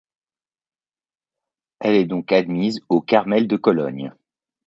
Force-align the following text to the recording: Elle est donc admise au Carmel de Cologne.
Elle 1.79 1.93
est 1.93 2.05
donc 2.05 2.31
admise 2.31 2.79
au 2.89 3.01
Carmel 3.01 3.47
de 3.47 3.55
Cologne. 3.55 4.11